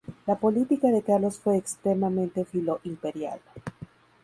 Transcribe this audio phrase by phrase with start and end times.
[0.25, 3.39] La política de Carlos fue extremamente filo-imperial.